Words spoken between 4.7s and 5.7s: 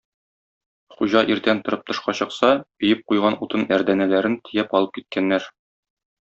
алып киткәннәр.